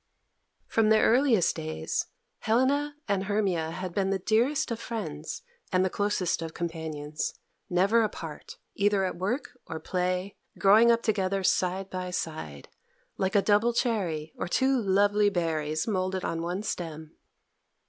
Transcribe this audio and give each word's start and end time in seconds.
From 0.65 0.89
their 0.89 1.03
earliest 1.05 1.55
days 1.55 2.07
Helena 2.39 2.95
and 3.07 3.25
Hermia 3.25 3.69
had 3.69 3.93
been 3.93 4.09
the 4.09 4.17
dearest 4.17 4.71
of 4.71 4.79
friends 4.79 5.43
and 5.71 5.85
the 5.85 5.91
closest 5.91 6.41
of 6.41 6.55
companions, 6.55 7.35
never 7.69 8.01
apart, 8.01 8.57
either 8.73 9.05
at 9.05 9.19
work 9.19 9.49
or 9.67 9.79
play, 9.79 10.37
growing 10.57 10.89
up 10.89 11.03
together 11.03 11.43
side 11.43 11.91
by 11.91 12.09
side, 12.09 12.67
like 13.17 13.35
a 13.35 13.43
double 13.43 13.73
cherry, 13.73 14.33
or 14.39 14.47
two 14.47 14.75
lovely 14.81 15.29
berries 15.29 15.87
moulded 15.87 16.25
on 16.25 16.41
one 16.41 16.63
stem. 16.63 17.15